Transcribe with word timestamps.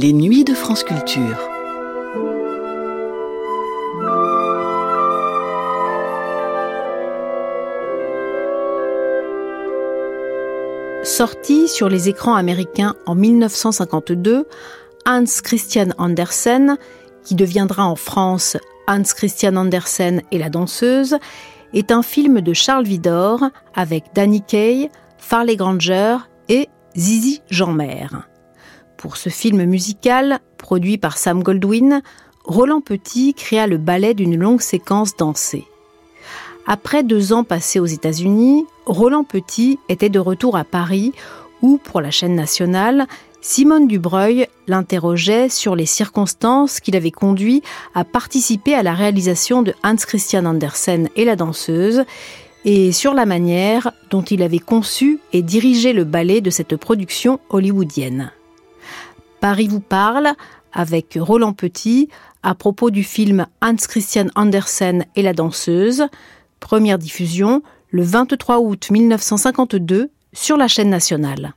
Les 0.00 0.12
nuits 0.12 0.44
de 0.44 0.54
France 0.54 0.84
Culture. 0.84 1.36
Sorti 11.02 11.66
sur 11.66 11.88
les 11.88 12.08
écrans 12.08 12.36
américains 12.36 12.94
en 13.06 13.16
1952, 13.16 14.46
Hans 15.04 15.24
Christian 15.42 15.88
Andersen, 15.98 16.76
qui 17.24 17.34
deviendra 17.34 17.84
en 17.84 17.96
France 17.96 18.56
Hans 18.86 19.02
Christian 19.02 19.56
Andersen 19.56 20.22
et 20.30 20.38
la 20.38 20.48
danseuse, 20.48 21.16
est 21.74 21.90
un 21.90 22.04
film 22.04 22.40
de 22.40 22.52
Charles 22.52 22.86
Vidor 22.86 23.42
avec 23.74 24.04
Danny 24.14 24.42
Kaye, 24.42 24.90
Farley 25.16 25.56
Granger 25.56 26.18
et 26.48 26.68
Zizi 26.96 27.42
Jeanmaire. 27.50 28.27
Pour 28.98 29.16
ce 29.16 29.28
film 29.28 29.64
musical, 29.64 30.40
produit 30.58 30.98
par 30.98 31.18
Sam 31.18 31.44
Goldwyn, 31.44 32.02
Roland 32.42 32.80
Petit 32.80 33.32
créa 33.32 33.68
le 33.68 33.78
ballet 33.78 34.12
d'une 34.12 34.36
longue 34.36 34.60
séquence 34.60 35.16
dansée. 35.16 35.66
Après 36.66 37.04
deux 37.04 37.32
ans 37.32 37.44
passés 37.44 37.78
aux 37.78 37.86
États-Unis, 37.86 38.66
Roland 38.86 39.22
Petit 39.22 39.78
était 39.88 40.08
de 40.08 40.18
retour 40.18 40.56
à 40.56 40.64
Paris 40.64 41.12
où, 41.62 41.78
pour 41.78 42.00
la 42.00 42.10
chaîne 42.10 42.34
nationale, 42.34 43.06
Simone 43.40 43.86
Dubreuil 43.86 44.48
l'interrogeait 44.66 45.48
sur 45.48 45.76
les 45.76 45.86
circonstances 45.86 46.80
qui 46.80 46.90
l'avaient 46.90 47.12
conduit 47.12 47.62
à 47.94 48.02
participer 48.02 48.74
à 48.74 48.82
la 48.82 48.94
réalisation 48.94 49.62
de 49.62 49.74
Hans 49.84 49.94
Christian 49.94 50.44
Andersen 50.44 51.08
et 51.14 51.24
la 51.24 51.36
danseuse, 51.36 52.02
et 52.64 52.90
sur 52.90 53.14
la 53.14 53.26
manière 53.26 53.92
dont 54.10 54.22
il 54.22 54.42
avait 54.42 54.58
conçu 54.58 55.20
et 55.32 55.42
dirigé 55.42 55.92
le 55.92 56.02
ballet 56.02 56.40
de 56.40 56.50
cette 56.50 56.74
production 56.74 57.38
hollywoodienne. 57.48 58.32
Paris 59.40 59.68
vous 59.68 59.80
parle 59.80 60.28
avec 60.72 61.16
Roland 61.20 61.52
Petit 61.52 62.08
à 62.42 62.54
propos 62.54 62.90
du 62.90 63.04
film 63.04 63.46
Hans 63.62 63.76
Christian 63.76 64.26
Andersen 64.34 65.04
et 65.14 65.22
la 65.22 65.32
danseuse, 65.32 66.06
première 66.60 66.98
diffusion 66.98 67.62
le 67.90 68.02
23 68.02 68.58
août 68.58 68.90
1952 68.90 70.10
sur 70.32 70.56
la 70.56 70.66
chaîne 70.66 70.90
nationale. 70.90 71.52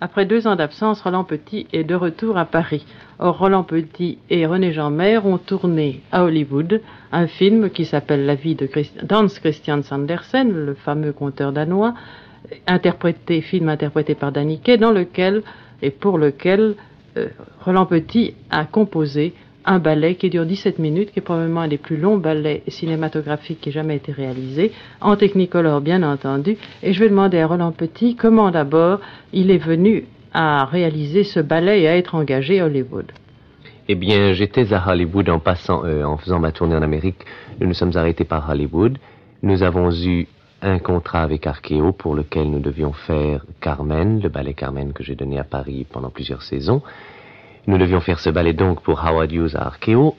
Après 0.00 0.26
deux 0.26 0.46
ans 0.46 0.56
d'absence, 0.56 1.00
Roland 1.02 1.24
Petit 1.24 1.66
est 1.72 1.84
de 1.84 1.94
retour 1.94 2.36
à 2.36 2.44
Paris. 2.44 2.86
Or, 3.18 3.38
Roland 3.38 3.64
Petit 3.64 4.18
et 4.30 4.46
René 4.46 4.72
Jean-Mer 4.72 5.26
ont 5.26 5.38
tourné 5.38 6.02
à 6.12 6.24
Hollywood 6.24 6.82
un 7.12 7.26
film 7.26 7.70
qui 7.70 7.84
s'appelle 7.84 8.26
La 8.26 8.34
vie 8.34 8.54
de 8.54 8.68
Hans 9.10 9.26
Christian 9.26 9.82
Sandersen, 9.82 10.52
le 10.52 10.74
fameux 10.74 11.12
conteur 11.12 11.52
danois, 11.52 11.94
interprété, 12.66 13.40
film 13.40 13.68
interprété 13.68 14.14
par 14.14 14.32
Danny 14.32 14.60
dans 14.78 14.92
lequel 14.92 15.42
et 15.82 15.90
pour 15.90 16.18
lequel 16.18 16.74
euh, 17.16 17.28
Roland 17.64 17.86
Petit 17.86 18.34
a 18.50 18.64
composé 18.64 19.34
un 19.66 19.78
ballet 19.80 20.14
qui 20.14 20.30
dure 20.30 20.46
17 20.46 20.78
minutes, 20.78 21.10
qui 21.12 21.18
est 21.18 21.22
probablement 21.22 21.62
un 21.62 21.68
des 21.68 21.78
plus 21.78 21.96
longs 21.96 22.18
ballets 22.18 22.62
cinématographiques 22.68 23.60
qui 23.60 23.70
ait 23.70 23.72
jamais 23.72 23.96
été 23.96 24.12
réalisé, 24.12 24.72
en 25.00 25.16
technicolor 25.16 25.80
bien 25.80 26.02
entendu. 26.02 26.56
Et 26.82 26.92
je 26.92 27.00
vais 27.00 27.08
demander 27.08 27.38
à 27.40 27.46
Roland 27.46 27.72
Petit 27.72 28.14
comment 28.14 28.50
d'abord 28.50 29.00
il 29.32 29.50
est 29.50 29.58
venu 29.58 30.04
à 30.32 30.64
réaliser 30.66 31.24
ce 31.24 31.40
ballet 31.40 31.82
et 31.82 31.88
à 31.88 31.96
être 31.96 32.14
engagé 32.14 32.60
à 32.60 32.66
Hollywood. 32.66 33.10
Eh 33.88 33.94
bien, 33.94 34.32
j'étais 34.32 34.72
à 34.72 34.88
Hollywood 34.88 35.28
en 35.30 35.38
passant, 35.38 35.84
euh, 35.84 36.04
en 36.04 36.16
faisant 36.16 36.38
ma 36.40 36.52
tournée 36.52 36.74
en 36.74 36.82
Amérique. 36.82 37.24
Nous 37.60 37.66
nous 37.66 37.74
sommes 37.74 37.96
arrêtés 37.96 38.24
par 38.24 38.48
Hollywood. 38.50 38.98
Nous 39.42 39.62
avons 39.62 39.90
eu 39.92 40.26
un 40.66 40.78
contrat 40.80 41.22
avec 41.22 41.46
Arkeo 41.46 41.92
pour 41.92 42.14
lequel 42.14 42.50
nous 42.50 42.58
devions 42.58 42.92
faire 42.92 43.44
Carmen, 43.60 44.20
le 44.20 44.28
ballet 44.28 44.52
Carmen 44.52 44.92
que 44.92 45.04
j'ai 45.04 45.14
donné 45.14 45.38
à 45.38 45.44
Paris 45.44 45.86
pendant 45.90 46.10
plusieurs 46.10 46.42
saisons. 46.42 46.82
Nous 47.68 47.78
devions 47.78 48.00
faire 48.00 48.18
ce 48.18 48.30
ballet 48.30 48.52
donc 48.52 48.82
pour 48.82 49.04
Howard 49.04 49.30
Hughes 49.30 49.54
à 49.54 49.66
Arkeo. 49.66 50.16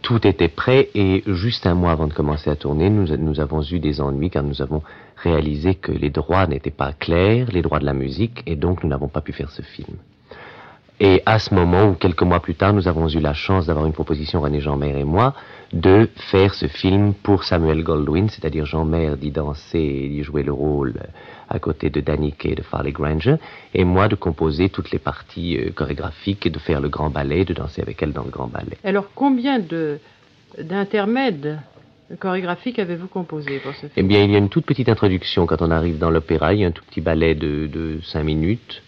Tout 0.00 0.26
était 0.26 0.48
prêt 0.48 0.88
et 0.94 1.22
juste 1.26 1.66
un 1.66 1.74
mois 1.74 1.92
avant 1.92 2.06
de 2.06 2.14
commencer 2.14 2.48
à 2.48 2.56
tourner, 2.56 2.88
nous 2.88 3.40
avons 3.40 3.62
eu 3.62 3.78
des 3.78 4.00
ennuis 4.00 4.30
car 4.30 4.42
nous 4.42 4.62
avons 4.62 4.82
réalisé 5.16 5.74
que 5.74 5.92
les 5.92 6.08
droits 6.08 6.46
n'étaient 6.46 6.70
pas 6.70 6.94
clairs, 6.94 7.48
les 7.52 7.60
droits 7.60 7.80
de 7.80 7.84
la 7.84 7.92
musique, 7.92 8.42
et 8.46 8.56
donc 8.56 8.82
nous 8.82 8.88
n'avons 8.88 9.08
pas 9.08 9.20
pu 9.20 9.34
faire 9.34 9.50
ce 9.50 9.60
film. 9.60 9.98
Et 11.02 11.22
à 11.24 11.38
ce 11.38 11.54
moment, 11.54 11.88
ou 11.88 11.94
quelques 11.94 12.22
mois 12.22 12.40
plus 12.40 12.54
tard, 12.54 12.74
nous 12.74 12.86
avons 12.86 13.08
eu 13.08 13.20
la 13.20 13.32
chance 13.32 13.64
d'avoir 13.64 13.86
une 13.86 13.94
proposition, 13.94 14.42
René 14.42 14.60
Jean-Mer 14.60 14.98
et 14.98 15.04
moi, 15.04 15.34
de 15.72 16.10
faire 16.30 16.52
ce 16.52 16.66
film 16.66 17.14
pour 17.14 17.44
Samuel 17.44 17.82
Goldwyn, 17.82 18.28
c'est-à-dire 18.28 18.66
Jean-Mer 18.66 19.16
d'y 19.16 19.30
danser 19.30 19.78
et 19.78 20.08
d'y 20.08 20.22
jouer 20.22 20.42
le 20.42 20.52
rôle 20.52 20.94
à 21.48 21.58
côté 21.58 21.88
de 21.88 22.02
Danny 22.02 22.32
Kaye 22.32 22.52
et 22.52 22.54
de 22.54 22.62
Farley 22.62 22.92
Granger, 22.92 23.36
et 23.72 23.84
moi 23.84 24.08
de 24.08 24.14
composer 24.14 24.68
toutes 24.68 24.90
les 24.90 24.98
parties 24.98 25.56
euh, 25.56 25.70
chorégraphiques 25.70 26.44
et 26.44 26.50
de 26.50 26.58
faire 26.58 26.82
le 26.82 26.90
grand 26.90 27.08
ballet, 27.08 27.46
de 27.46 27.54
danser 27.54 27.80
avec 27.80 28.02
elle 28.02 28.12
dans 28.12 28.22
le 28.22 28.30
grand 28.30 28.46
ballet. 28.48 28.76
Alors 28.84 29.06
combien 29.14 29.58
de 29.58 29.98
d'intermèdes 30.58 31.60
chorégraphiques 32.18 32.78
avez-vous 32.78 33.08
composé 33.08 33.58
pour 33.60 33.72
ce 33.72 33.86
film? 33.86 33.92
Eh 33.96 34.02
bien, 34.02 34.22
il 34.22 34.32
y 34.32 34.34
a 34.34 34.38
une 34.38 34.48
toute 34.48 34.66
petite 34.66 34.88
introduction. 34.88 35.46
Quand 35.46 35.62
on 35.62 35.70
arrive 35.70 35.98
dans 35.98 36.10
l'opéra, 36.10 36.52
il 36.52 36.60
y 36.60 36.64
a 36.64 36.68
un 36.68 36.72
tout 36.72 36.84
petit 36.84 37.00
ballet 37.00 37.34
de, 37.34 37.66
de 37.68 38.00
5 38.02 38.22
minutes 38.22 38.82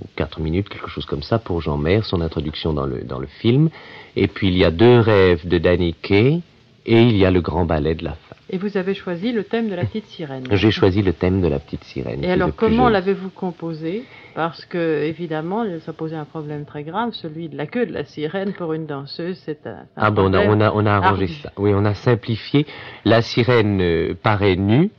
ou 0.00 0.06
quatre 0.16 0.40
minutes, 0.40 0.68
quelque 0.68 0.88
chose 0.88 1.06
comme 1.06 1.22
ça, 1.22 1.38
pour 1.38 1.60
Jean 1.60 1.76
Mer, 1.76 2.04
son 2.04 2.20
introduction 2.20 2.72
dans 2.72 2.86
le, 2.86 3.02
dans 3.02 3.18
le 3.18 3.26
film. 3.26 3.70
Et 4.16 4.28
puis 4.28 4.48
il 4.48 4.56
y 4.56 4.64
a 4.64 4.70
deux 4.70 4.98
rêves 5.00 5.46
de 5.46 5.58
Danny 5.58 5.94
Kay 5.94 6.40
et 6.86 7.02
il 7.02 7.16
y 7.16 7.24
a 7.24 7.30
le 7.30 7.40
grand 7.40 7.64
ballet 7.64 7.94
de 7.94 8.04
la 8.04 8.12
fin. 8.12 8.36
Et 8.50 8.58
vous 8.58 8.76
avez 8.76 8.92
choisi 8.92 9.32
le 9.32 9.44
thème 9.44 9.70
de 9.70 9.74
la 9.74 9.84
petite 9.86 10.06
sirène. 10.06 10.44
J'ai 10.50 10.70
choisi 10.70 11.00
le 11.00 11.14
thème 11.14 11.40
de 11.40 11.48
la 11.48 11.58
petite 11.58 11.82
sirène. 11.84 12.22
Et 12.22 12.30
alors 12.30 12.54
comment 12.54 12.90
l'avez-vous 12.90 13.30
composé? 13.30 14.04
Parce 14.34 14.66
que 14.66 15.02
évidemment, 15.04 15.64
ça 15.80 15.92
posait 15.92 16.16
un 16.16 16.26
problème 16.26 16.66
très 16.66 16.82
grave, 16.82 17.12
celui 17.12 17.48
de 17.48 17.56
la 17.56 17.66
queue 17.66 17.86
de 17.86 17.92
la 17.92 18.04
sirène 18.04 18.52
pour 18.52 18.74
une 18.74 18.86
danseuse. 18.86 19.40
C'est 19.46 19.66
un, 19.66 19.86
ah 19.96 20.10
bon, 20.10 20.30
on 20.30 20.34
a, 20.34 20.46
on 20.46 20.60
a, 20.60 20.72
on 20.72 20.84
a 20.84 20.92
arrangé 20.92 21.28
ça. 21.28 21.52
Oui, 21.56 21.72
on 21.74 21.84
a 21.84 21.94
simplifié. 21.94 22.66
La 23.04 23.22
sirène 23.22 23.80
euh, 23.80 24.14
paraît 24.20 24.56
nue 24.56 24.90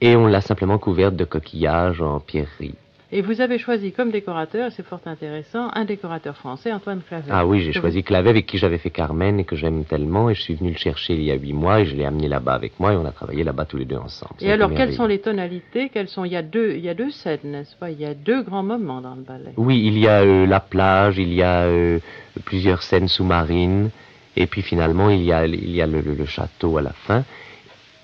et 0.00 0.16
on 0.16 0.26
l'a 0.26 0.40
simplement 0.40 0.78
couverte 0.78 1.14
de 1.14 1.24
coquillages 1.24 2.00
en 2.00 2.20
pierrerie. 2.20 2.76
Et 3.10 3.22
vous 3.22 3.40
avez 3.40 3.58
choisi 3.58 3.92
comme 3.92 4.10
décorateur, 4.10 4.70
c'est 4.70 4.84
fort 4.84 5.00
intéressant, 5.06 5.70
un 5.72 5.86
décorateur 5.86 6.36
français, 6.36 6.70
Antoine 6.70 7.00
Clavet. 7.00 7.30
Ah 7.30 7.46
oui, 7.46 7.62
j'ai 7.62 7.72
choisi 7.72 8.02
Clavet 8.02 8.28
avec 8.28 8.44
qui 8.44 8.58
j'avais 8.58 8.76
fait 8.76 8.90
Carmen 8.90 9.40
et 9.40 9.44
que 9.44 9.56
j'aime 9.56 9.84
tellement. 9.84 10.28
Et 10.28 10.34
je 10.34 10.42
suis 10.42 10.54
venu 10.54 10.72
le 10.72 10.76
chercher 10.76 11.14
il 11.14 11.22
y 11.22 11.30
a 11.30 11.34
huit 11.34 11.54
mois 11.54 11.80
et 11.80 11.86
je 11.86 11.96
l'ai 11.96 12.04
amené 12.04 12.28
là-bas 12.28 12.52
avec 12.52 12.78
moi 12.78 12.92
et 12.92 12.96
on 12.96 13.06
a 13.06 13.12
travaillé 13.12 13.44
là-bas 13.44 13.64
tous 13.64 13.78
les 13.78 13.86
deux 13.86 13.96
ensemble. 13.96 14.34
Et 14.40 14.52
alors, 14.52 14.74
quelles 14.74 14.92
sont 14.92 15.06
les 15.06 15.20
tonalités? 15.20 15.88
Quelles 15.88 16.08
sont? 16.08 16.26
Il 16.26 16.32
y 16.32 16.36
a 16.36 16.42
deux, 16.42 16.74
il 16.74 16.84
y 16.84 16.90
a 16.90 16.94
deux 16.94 17.10
scènes, 17.10 17.40
n'est-ce 17.44 17.76
pas? 17.76 17.90
Il 17.90 17.98
y 17.98 18.04
a 18.04 18.12
deux 18.12 18.42
grands 18.42 18.62
moments 18.62 19.00
dans 19.00 19.14
le 19.14 19.22
ballet. 19.22 19.54
Oui, 19.56 19.82
il 19.86 19.98
y 19.98 20.06
a 20.06 20.20
euh, 20.20 20.46
la 20.46 20.60
plage, 20.60 21.16
il 21.16 21.32
y 21.32 21.42
a 21.42 21.62
euh, 21.62 22.00
plusieurs 22.44 22.82
scènes 22.82 23.08
sous-marines 23.08 23.88
et 24.36 24.46
puis 24.46 24.60
finalement 24.60 25.08
il 25.08 25.22
y 25.22 25.32
a, 25.32 25.46
il 25.46 25.70
y 25.70 25.80
a 25.80 25.86
le 25.86 26.26
château 26.26 26.76
à 26.76 26.82
la 26.82 26.92
fin, 26.92 27.24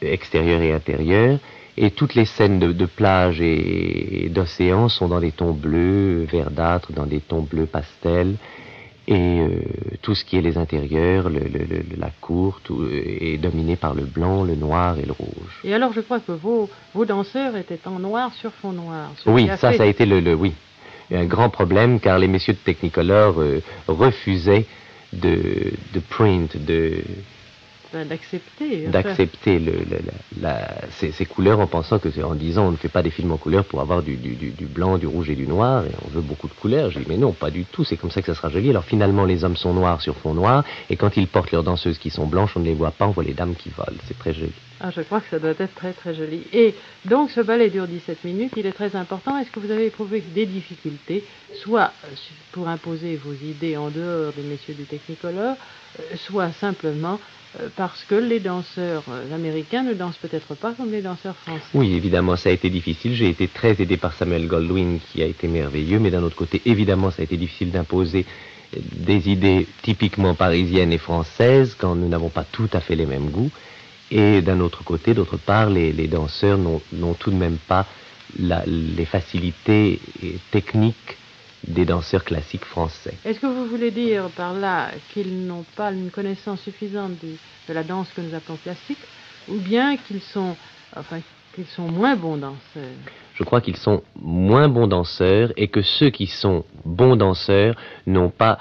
extérieur 0.00 0.62
et 0.62 0.72
intérieur. 0.72 1.38
Et 1.77 1.91
toutes 1.91 2.15
les 2.15 2.25
scènes 2.25 2.59
de, 2.59 2.87
plage 2.87 3.41
et, 3.41 4.29
d'océan 4.31 4.89
sont 4.89 5.09
dans 5.09 5.21
des 5.21 5.33
tons 5.33 5.53
bleus, 5.53 6.25
verdâtres, 6.31 6.93
dans 6.93 7.07
des 7.07 7.21
tons 7.21 7.43
bleus 7.43 7.67
pastels. 7.67 8.37
Et 9.07 9.41
euh, 9.41 9.61
tout 10.01 10.15
ce 10.15 10.25
qui 10.25 10.39
est 10.39 10.41
les 10.41 10.57
intérieurs, 10.57 11.29
la 11.29 12.11
cour, 12.23 12.61
tout, 12.65 12.89
est 12.91 13.37
dominé 13.37 13.77
par 13.77 13.93
le 13.93 14.05
blanc, 14.05 14.45
le 14.45 14.55
noir 14.55 14.99
et 14.99 15.05
le 15.05 15.13
rouge. 15.13 15.61
Et 15.63 15.75
alors, 15.75 15.93
je 15.93 16.01
crois 16.01 16.21
que 16.21 16.33
vos, 16.33 16.71
vos 16.95 17.05
danseurs 17.05 17.55
étaient 17.57 17.87
en 17.87 17.99
noir 17.99 18.33
sur 18.34 18.53
fond 18.53 18.73
noir. 18.73 19.11
Oui, 19.27 19.47
ça, 19.59 19.75
ça 19.75 19.83
a 19.83 19.87
été 19.87 20.07
le, 20.07 20.21
le, 20.21 20.34
oui, 20.34 20.55
un 21.13 21.25
grand 21.25 21.51
problème 21.51 22.01
car 22.01 22.19
les 22.19 22.29
messieurs 22.29 22.55
de 22.55 22.59
Technicolor 22.59 23.41
euh, 23.41 23.61
refusaient 23.89 24.67
de, 25.13 25.72
de 25.93 26.01
print, 26.01 26.57
de 26.57 27.03
d'accepter. 28.03 28.87
D'accepter 28.89 29.61
ces, 30.91 31.27
couleurs 31.27 31.61
en 31.61 31.67
pensant 31.67 31.99
que, 31.99 32.09
en 32.23 32.35
disant 32.35 32.67
on 32.67 32.71
ne 32.73 32.77
fait 32.77 32.89
pas 32.89 33.03
des 33.03 33.11
films 33.11 33.33
en 33.33 33.37
couleurs 33.37 33.65
pour 33.65 33.81
avoir 33.81 34.03
du, 34.03 34.17
blanc, 34.63 34.99
du 34.99 35.07
rouge 35.07 35.31
et 35.31 35.37
du 35.37 35.47
noir, 35.47 35.85
et 35.85 35.91
on 36.05 36.09
veut 36.09 36.21
beaucoup 36.21 36.49
de 36.49 36.55
couleurs. 36.55 36.91
J'ai 36.91 37.01
dit 37.01 37.07
mais 37.09 37.17
non, 37.17 37.33
pas 37.33 37.51
du 37.51 37.65
tout, 37.65 37.85
c'est 37.85 37.97
comme 37.97 38.11
ça 38.11 38.21
que 38.21 38.27
ça 38.27 38.35
sera 38.35 38.49
joli. 38.49 38.71
Alors 38.71 38.85
finalement, 38.85 39.25
les 39.25 39.45
hommes 39.45 39.57
sont 39.57 39.73
noirs 39.73 40.01
sur 40.01 40.17
fond 40.17 40.35
noir, 40.35 40.65
et 40.91 40.97
quand 40.97 41.17
ils 41.17 41.29
portent 41.29 41.53
leurs 41.53 41.63
danseuses 41.63 41.99
qui 41.99 42.11
sont 42.11 42.27
blanches, 42.27 42.57
on 42.57 42.61
ne 42.61 42.65
les 42.65 42.75
voit 42.75 42.91
pas, 42.91 43.07
on 43.07 43.11
voit 43.11 43.25
les 43.25 43.35
dames 43.35 43.55
qui 43.55 43.71
volent. 43.71 43.99
C'est 44.07 44.19
très 44.19 44.35
joli. 44.35 44.53
Ah, 44.81 44.91
je 44.91 45.01
crois 45.03 45.21
que 45.21 45.29
ça 45.31 45.39
doit 45.39 45.51
être 45.51 45.75
très 45.75 45.93
très 45.93 46.15
joli. 46.15 46.43
Et 46.53 46.75
donc 47.05 47.31
ce 47.31 47.41
ballet 47.41 47.71
dure 47.71 47.87
17 47.87 48.25
minutes, 48.25 48.53
il 48.57 48.67
est 48.67 48.73
très 48.73 48.97
important. 48.97 49.39
Est-ce 49.39 49.51
que 49.51 49.61
vous 49.61 49.71
avez 49.71 49.87
éprouvé 49.87 50.21
des 50.21 50.47
difficultés, 50.47 51.25
soit 51.55 51.93
pour 52.53 52.69
imposer 52.69 53.17
vos 53.17 53.33
idées 53.33 53.77
en 53.77 53.89
dehors 53.91 54.33
des 54.33 54.43
messieurs 54.43 54.75
du 54.75 54.85
Technicolor, 54.85 55.53
euh, 55.53 55.55
soit 56.17 56.53
simplement 56.53 57.19
euh, 57.61 57.69
parce 57.77 58.03
que 58.05 58.15
les 58.17 58.41
danseurs 58.41 59.05
euh, 59.09 59.35
américains 59.35 59.83
ne 59.83 59.95
dansent 59.95 60.17
peut-être 60.17 60.55
pas 60.55 60.73
comme 60.73 60.91
les 60.91 61.03
danseurs 61.03 61.37
français. 61.37 61.63
Oui, 61.75 61.95
évidemment, 61.95 62.37
ça 62.37 62.49
a 62.49 62.53
été 62.53 62.69
difficile. 62.69 63.15
J'ai 63.15 63.29
été 63.29 63.47
très 63.47 63.81
aidé 63.81 63.97
par 63.97 64.15
Samuel 64.15 64.49
Goldwyn, 64.49 64.99
qui 64.99 65.23
a 65.23 65.27
été 65.27 65.47
merveilleux, 65.47 66.01
mais 66.01 66.11
d'un 66.11 66.23
autre 66.23 66.37
côté, 66.37 66.61
évidemment, 66.67 67.11
ça 67.11 67.23
a 67.23 67.25
été 67.25 67.37
difficile 67.37 67.71
d'imposer 67.71 68.27
euh, 68.75 68.81
des 68.93 69.29
idées 69.29 69.69
typiquement 69.83 70.35
parisiennes 70.35 70.93
et 70.93 70.99
françaises 70.99 71.77
quand 71.79 71.95
nous 71.95 72.09
n'avons 72.09 72.31
pas 72.31 72.45
tout 72.45 72.69
à 72.73 72.81
fait 72.81 72.97
les 72.97 73.07
mêmes 73.07 73.31
goûts. 73.31 73.51
Et 74.11 74.43
d'un 74.43 74.61
autre 74.61 74.83
côté, 74.83 75.15
d'autre 75.15 75.37
part, 75.37 75.71
les, 75.71 75.93
danseurs 76.09 76.59
n'ont 76.59 77.15
tout 77.15 77.31
de 77.31 77.37
même 77.37 77.57
pas 77.57 77.87
les 78.39 79.05
facilités 79.07 79.99
techniques 80.51 81.17
des 81.66 81.84
danseurs 81.84 82.25
classiques 82.25 82.65
français. 82.65 83.15
Est-ce 83.25 83.41
que 83.41 83.47
vous 83.47 83.66
voulez 83.66 83.91
dire 83.91 84.28
par 84.37 84.55
là 84.55 84.91
qu'ils 85.13 85.47
n'ont 85.47 85.65
pas 85.77 85.93
une 85.93 86.11
connaissance 86.11 86.61
suffisante 86.61 87.13
de 87.22 87.75
la 87.75 87.83
danse 87.83 88.11
que 88.15 88.21
nous 88.21 88.34
appelons 88.34 88.57
classique, 88.57 88.99
ou 89.49 89.57
bien 89.57 89.97
qu'ils 89.97 90.21
sont, 90.21 90.57
enfin, 90.97 91.21
qu'ils 91.55 91.66
sont 91.66 91.89
moins 91.89 92.16
bons 92.16 92.37
danseurs? 92.37 92.99
Je 93.34 93.43
crois 93.43 93.61
qu'ils 93.61 93.77
sont 93.77 94.03
moins 94.21 94.69
bons 94.69 94.87
danseurs 94.87 95.53
et 95.57 95.69
que 95.69 95.83
ceux 95.83 96.11
qui 96.11 96.27
sont 96.27 96.65
bons 96.84 97.16
danseurs 97.16 97.75
n'ont 98.07 98.31
pas 98.31 98.59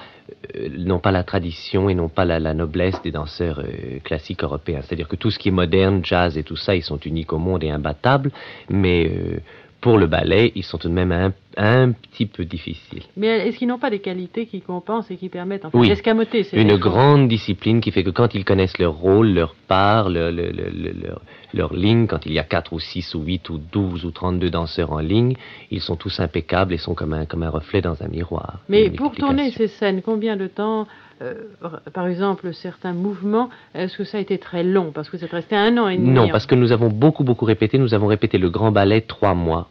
euh, 0.56 0.68
n'ont 0.70 0.98
pas 0.98 1.12
la 1.12 1.22
tradition 1.22 1.88
et 1.88 1.94
n'ont 1.94 2.08
pas 2.08 2.24
la, 2.24 2.54
noblesse 2.54 3.00
des 3.02 3.10
danseurs 3.10 3.60
euh, 3.60 3.98
classiques 4.02 4.42
européens. 4.42 4.80
C'est-à-dire 4.82 5.08
que 5.08 5.16
tout 5.16 5.30
ce 5.30 5.38
qui 5.38 5.48
est 5.48 5.52
moderne, 5.52 6.00
jazz 6.02 6.38
et 6.38 6.42
tout 6.42 6.56
ça, 6.56 6.74
ils 6.74 6.82
sont 6.82 6.98
uniques 6.98 7.32
au 7.32 7.38
monde 7.38 7.62
et 7.62 7.70
imbattables, 7.70 8.30
mais 8.70 9.06
euh, 9.06 9.40
pour 9.80 9.98
le 9.98 10.06
ballet, 10.06 10.50
ils 10.54 10.64
sont 10.64 10.78
tout 10.78 10.88
de 10.88 10.94
même 10.94 11.12
un, 11.12 11.32
un 11.56 11.92
petit 11.92 12.26
peu 12.26 12.44
difficiles. 12.44 13.02
Mais 13.16 13.48
est-ce 13.48 13.58
qu'ils 13.58 13.68
n'ont 13.68 13.78
pas 13.78 13.90
des 13.90 14.00
qualités 14.00 14.46
qui 14.46 14.60
compensent 14.60 15.10
et 15.10 15.16
qui 15.16 15.28
permettent 15.28 15.64
enfin, 15.64 15.78
oui, 15.78 15.88
d'escamoter 15.88 16.46
Une 16.52 16.76
grande 16.76 17.28
discipline 17.28 17.80
qui 17.80 17.90
fait 17.90 18.04
que 18.04 18.10
quand 18.10 18.34
ils 18.34 18.44
connaissent 18.44 18.78
leur 18.78 18.94
rôle, 18.94 19.28
leur 19.28 19.54
part, 19.68 20.08
leur, 20.08 20.30
leur, 20.32 21.20
leur, 21.52 21.74
ligne, 21.74 22.06
quand 22.06 22.26
il 22.26 22.32
y 22.32 22.38
a 22.38 22.44
4 22.44 22.72
ou 22.72 22.80
6 22.80 23.14
ou 23.14 23.22
8 23.22 23.50
ou 23.50 23.58
12 23.58 24.04
ou 24.04 24.10
32 24.10 24.50
danseurs 24.50 24.92
en 24.92 24.98
ligne, 24.98 25.34
ils 25.70 25.80
sont 25.80 25.96
tous 25.96 26.20
impeccables 26.20 26.72
et 26.72 26.78
sont 26.78 26.94
comme 26.94 27.12
un, 27.12 27.26
comme 27.26 27.42
un 27.42 27.50
reflet 27.50 27.80
dans 27.80 28.02
un 28.02 28.08
miroir. 28.08 28.60
Mais 28.68 28.90
pour 28.90 29.14
tourner 29.14 29.50
ces 29.50 29.68
scènes, 29.68 30.02
combien 30.02 30.36
de 30.36 30.46
temps 30.46 30.86
euh, 31.22 31.34
par 31.92 32.08
exemple, 32.08 32.52
certains 32.52 32.92
mouvements, 32.92 33.48
est-ce 33.74 33.96
que 33.96 34.04
ça 34.04 34.18
a 34.18 34.20
été 34.20 34.38
très 34.38 34.64
long? 34.64 34.90
Parce 34.92 35.08
que 35.08 35.16
c'est 35.16 35.30
resté 35.30 35.54
un 35.54 35.78
an 35.78 35.88
et 35.88 35.96
demi. 35.96 36.10
Non, 36.10 36.28
parce 36.28 36.44
que 36.44 36.56
nous 36.56 36.72
avons 36.72 36.88
beaucoup, 36.88 37.22
beaucoup 37.22 37.44
répété. 37.44 37.78
Nous 37.78 37.94
avons 37.94 38.08
répété 38.08 38.36
le 38.36 38.50
grand 38.50 38.72
ballet 38.72 39.00
trois 39.00 39.34
mois. 39.34 39.68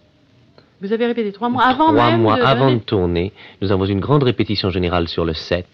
Vous 0.83 0.91
avez 0.91 1.06
répété 1.06 1.31
trois 1.31 1.47
mois 1.47 1.63
avant 1.63 1.94
trois 1.94 2.12
même 2.12 2.21
mois 2.21 2.35
avant 2.45 2.69
de 2.69 2.80
tourner. 2.80 3.31
Nous 3.62 3.71
avons 3.71 3.85
une 3.85 4.01
grande 4.01 4.24
répétition 4.24 4.69
générale 4.69 5.07
sur 5.07 5.24
le 5.24 5.33
set. 5.33 5.65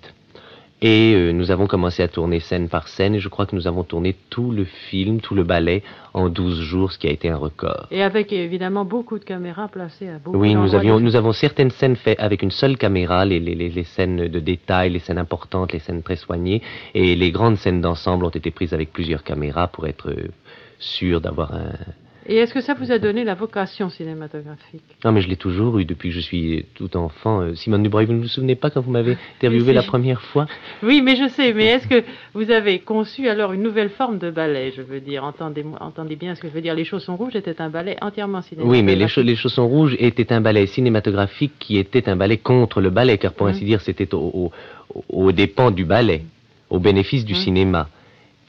Et 0.83 1.13
euh, 1.15 1.31
nous 1.31 1.49
avons 1.49 1.65
commencé 1.65 2.03
à 2.03 2.07
tourner 2.07 2.39
scène 2.39 2.69
par 2.69 2.87
scène 2.87 3.15
et 3.15 3.19
je 3.19 3.27
crois 3.27 3.47
que 3.47 3.55
nous 3.55 3.67
avons 3.67 3.83
tourné 3.83 4.15
tout 4.29 4.51
le 4.51 4.65
film, 4.65 5.19
tout 5.19 5.33
le 5.33 5.43
ballet 5.43 5.81
en 6.13 6.29
12 6.29 6.61
jours, 6.61 6.91
ce 6.91 6.99
qui 6.99 7.07
a 7.07 7.09
été 7.09 7.27
un 7.27 7.37
record. 7.37 7.87
Et 7.89 8.03
avec 8.03 8.31
évidemment 8.31 8.85
beaucoup 8.85 9.17
de 9.17 9.23
caméras 9.23 9.67
placées 9.67 10.09
à 10.09 10.19
beaucoup 10.19 10.37
Oui, 10.37 10.53
nous, 10.53 10.75
avions, 10.75 10.99
nous 10.99 11.15
avons 11.15 11.33
certaines 11.33 11.71
scènes 11.71 11.95
faites 11.95 12.19
avec 12.19 12.43
une 12.43 12.51
seule 12.51 12.77
caméra, 12.77 13.25
les, 13.25 13.39
les, 13.39 13.55
les, 13.55 13.83
scènes 13.83 14.27
de 14.27 14.39
détail, 14.39 14.91
les 14.91 14.99
scènes 14.99 15.17
importantes, 15.17 15.73
les 15.73 15.79
scènes 15.79 16.03
très 16.03 16.17
soignées, 16.17 16.61
et 16.93 17.15
les 17.15 17.31
grandes 17.31 17.57
scènes 17.57 17.81
d'ensemble 17.81 18.25
ont 18.25 18.29
été 18.29 18.51
prises 18.51 18.73
avec 18.75 18.93
plusieurs 18.93 19.23
caméras 19.23 19.69
pour 19.69 19.87
être 19.87 20.11
euh, 20.11 20.29
sûr 20.77 21.19
d'avoir 21.19 21.53
un, 21.55 21.71
et 22.29 22.35
est-ce 22.35 22.53
que 22.53 22.61
ça 22.61 22.75
vous 22.75 22.91
a 22.91 22.99
donné 22.99 23.23
la 23.23 23.33
vocation 23.33 23.89
cinématographique? 23.89 24.83
Non, 25.03 25.11
mais 25.11 25.21
je 25.21 25.27
l'ai 25.27 25.35
toujours 25.35 25.79
eu 25.79 25.85
depuis 25.85 26.09
que 26.09 26.15
je 26.15 26.19
suis 26.19 26.63
tout 26.75 26.95
enfant. 26.95 27.41
Euh, 27.41 27.55
Simone 27.55 27.81
Dubreuil, 27.81 28.05
vous 28.05 28.13
ne 28.13 28.21
vous 28.21 28.27
souvenez 28.27 28.53
pas 28.55 28.69
quand 28.69 28.81
vous 28.81 28.91
m'avez 28.91 29.17
interviewé 29.37 29.73
la 29.73 29.81
première 29.81 30.21
fois? 30.21 30.45
Oui, 30.83 31.01
mais 31.01 31.15
je 31.15 31.27
sais. 31.27 31.53
Mais 31.53 31.65
est-ce 31.65 31.87
que 31.87 32.03
vous 32.35 32.51
avez 32.51 32.79
conçu 32.79 33.27
alors 33.27 33.51
une 33.53 33.63
nouvelle 33.63 33.89
forme 33.89 34.19
de 34.19 34.29
ballet 34.29 34.71
Je 34.77 34.83
veux 34.83 34.99
dire, 34.99 35.23
entendez, 35.23 35.65
entendez 35.79 36.15
bien 36.15 36.35
ce 36.35 36.41
que 36.41 36.47
je 36.47 36.53
veux 36.53 36.61
dire. 36.61 36.75
Les 36.75 36.85
Chaussons 36.85 37.15
Rouges 37.15 37.35
était 37.35 37.59
un 37.59 37.69
ballet 37.69 37.97
entièrement 37.99 38.43
cinématographique. 38.43 38.85
Oui, 38.85 38.85
mais 38.85 38.95
les, 38.95 39.23
les 39.23 39.35
Chaussons 39.35 39.67
Rouges 39.67 39.95
était 39.97 40.31
un 40.31 40.39
ballet 40.39 40.67
cinématographique 40.67 41.53
qui 41.57 41.79
était 41.79 42.07
un 42.07 42.15
ballet 42.15 42.37
contre 42.37 42.79
le 42.79 42.91
ballet, 42.91 43.17
car 43.17 43.33
pour 43.33 43.47
mmh. 43.47 43.49
ainsi 43.49 43.65
dire, 43.65 43.81
c'était 43.81 44.13
au, 44.13 44.51
au, 44.93 45.03
au, 45.09 45.31
dépens 45.31 45.71
du 45.71 45.83
ballet, 45.83 46.21
au 46.69 46.77
bénéfice 46.77 47.25
du 47.25 47.33
mmh. 47.33 47.37
cinéma. 47.37 47.89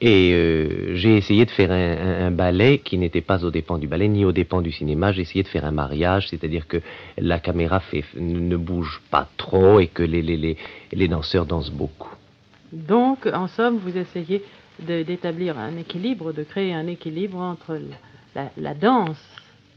Et 0.01 0.33
euh, 0.33 0.95
j'ai 0.95 1.17
essayé 1.19 1.45
de 1.45 1.51
faire 1.51 1.71
un, 1.71 2.31
ballet 2.31 2.79
qui 2.79 2.97
n'était 2.97 3.21
pas 3.21 3.45
au 3.45 3.51
dépens 3.51 3.77
du 3.77 3.87
ballet 3.87 4.09
ni 4.09 4.25
au 4.25 4.33
dépens 4.33 4.63
du 4.63 4.73
cinéma. 4.73 5.13
J'ai 5.13 5.23
essayé 5.23 5.43
de 5.43 5.49
faire 5.49 5.67
un 5.67 5.73
mariage, 5.73 6.29
c'est-à-dire 6.29 6.67
que 6.67 6.79
la 7.19 7.39
caméra 7.39 7.81
fait, 7.81 8.05
ne 8.17 8.57
bouge 8.57 9.03
pas 9.11 9.29
trop 9.37 9.79
et 9.79 9.89
que 9.89 10.03
les, 10.03 10.23
les, 10.23 10.57
les, 10.93 11.09
danseurs 11.09 11.45
dansent 11.45 11.73
beaucoup. 11.73 12.15
Donc, 12.73 13.27
en 13.27 13.47
somme, 13.47 13.79
vous 13.79 13.97
essayez 13.99 14.43
d'établir 14.79 15.59
un 15.59 15.77
équilibre, 15.77 16.33
de 16.33 16.45
créer 16.45 16.73
un 16.73 16.87
équilibre 16.87 17.37
entre 17.37 17.79
la, 18.35 18.51
la 18.57 18.73
danse 18.73 19.23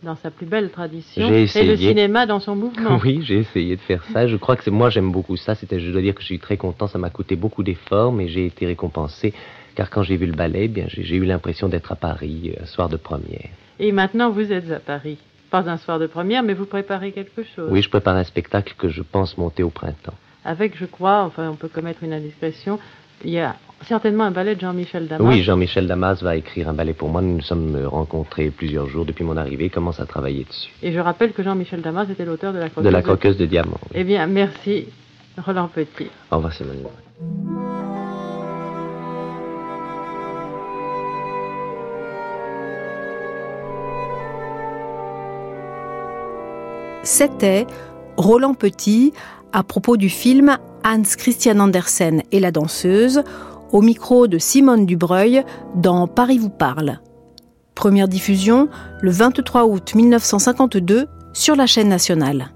dans 0.04 0.16
sa 0.16 0.32
plus 0.32 0.46
belle 0.46 0.70
tradition 0.70 1.28
et 1.30 1.46
le 1.64 1.76
cinéma 1.78 2.26
dans 2.26 2.40
son 2.40 2.56
mouvement. 2.56 3.00
Oui, 3.04 3.22
j'ai 3.24 3.40
essayé 3.40 3.76
de 3.76 3.82
faire 3.82 4.04
ça. 4.14 4.28
Je 4.28 4.38
crois 4.38 4.56
que 4.56 4.70
moi 4.70 4.90
j'aime 4.90 5.12
beaucoup 5.12 5.38
ça. 5.38 5.56
C'était, 5.56 5.80
je 5.80 5.92
dois 5.92 6.02
dire 6.02 6.14
que 6.14 6.22
je 6.22 6.28
suis 6.28 6.40
très 6.40 6.58
content. 6.58 6.88
Ça 6.88 6.98
m'a 6.98 7.10
coûté 7.10 7.36
beaucoup 7.36 7.64
d'efforts, 7.64 8.12
mais 8.12 8.28
j'ai 8.28 8.46
été 8.46 8.66
récompensé 8.66 9.34
car 9.76 9.90
quand 9.90 10.04
j'ai 10.04 10.18
vu 10.18 10.26
le 10.26 10.34
ballet, 10.34 10.68
bien, 10.68 10.86
j'ai 10.88 11.16
eu 11.16 11.26
l'impression 11.26 11.68
d'être 11.68 11.92
à 11.92 11.96
Paris, 11.96 12.54
un 12.62 12.66
soir 12.66 12.90
de 12.90 12.98
première. 12.98 13.50
Et 13.80 13.92
maintenant, 13.92 14.30
vous 14.30 14.52
êtes 14.52 14.72
à 14.72 14.80
Paris. 14.80 15.18
Pas 15.50 15.70
un 15.70 15.78
soir 15.78 16.00
de 16.00 16.08
première, 16.08 16.44
mais 16.44 16.54
vous 16.54 16.66
préparez 16.66 17.12
quelque 17.12 17.44
chose. 17.56 17.70
Oui, 17.70 17.82
je 17.82 17.90
prépare 17.90 18.16
un 18.16 18.24
spectacle 18.24 18.74
que 18.78 18.90
je 18.90 19.02
pense 19.02 19.38
monter 19.38 19.64
au 19.64 19.70
printemps. 19.70 20.16
Avec, 20.46 20.78
je 20.78 20.86
crois, 20.86 21.24
enfin, 21.24 21.50
on 21.50 21.56
peut 21.56 21.68
commettre 21.68 22.04
une 22.04 22.14
indiscrétion, 22.14 22.80
il 23.24 23.32
y 23.32 23.40
a 23.40 23.56
certainement 23.86 24.26
un 24.26 24.32
ballet 24.32 24.56
de 24.56 24.62
Jean-Michel 24.62 25.08
Damas. 25.08 25.28
Oui, 25.28 25.44
Jean-Michel 25.44 25.88
Damas 25.88 26.22
va 26.22 26.36
écrire 26.36 26.70
un 26.70 26.74
ballet 26.74 26.94
pour 26.94 27.10
moi. 27.10 27.22
Nous 27.22 27.36
nous 27.36 27.42
sommes 27.42 27.86
rencontrés 27.86 28.50
plusieurs 28.50 28.88
jours 28.88 29.06
depuis 29.06 29.24
mon 29.24 29.38
arrivée. 29.38 29.66
Il 29.66 29.72
commence 29.72 30.00
à 30.00 30.06
travailler 30.06 30.44
dessus. 30.44 30.72
Et 30.82 30.92
je 30.92 31.00
rappelle 31.00 31.34
que 31.34 31.44
Jean-Michel 31.44 31.82
Damas 31.82 32.10
était 32.10 32.26
l'auteur 32.26 32.54
de 32.54 32.60
la 32.60 32.70
croqueuse 32.70 32.86
de 32.86 32.90
la 32.90 33.02
croqueuse 33.02 33.38
de, 33.38 33.46
diamant. 33.46 33.80
Eh 33.94 34.04
bien, 34.04 34.26
merci, 34.28 34.88
Roland 35.38 35.68
Petit. 35.68 36.08
Au 36.32 36.38
revoir, 36.38 36.54
Simone. 36.54 36.78
C'était 47.04 47.68
Roland 48.16 48.54
Petit 48.54 49.12
à 49.52 49.62
propos 49.62 49.98
du 49.98 50.08
film 50.10 50.58
Hans 50.86 51.02
Christian 51.18 51.60
Andersen 51.60 52.24
et 52.32 52.40
la 52.40 52.52
danseuse 52.52 53.24
au 53.74 53.82
micro 53.82 54.28
de 54.28 54.38
Simone 54.38 54.86
Dubreuil 54.86 55.44
dans 55.76 56.08
Paris 56.08 56.38
vous 56.38 56.50
parle. 56.50 57.02
Première 57.76 58.08
diffusion 58.08 58.70
le 59.02 59.12
23 59.12 59.66
août 59.66 59.96
1952 59.96 61.08
sur 61.34 61.58
la 61.58 61.66
chaîne 61.66 61.90
nationale. 61.90 62.54